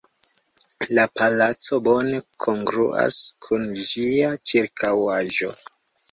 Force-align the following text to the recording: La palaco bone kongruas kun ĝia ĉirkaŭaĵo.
La 0.99 1.03
palaco 1.17 1.77
bone 1.87 2.15
kongruas 2.43 3.19
kun 3.47 3.67
ĝia 3.81 4.31
ĉirkaŭaĵo. 4.53 5.51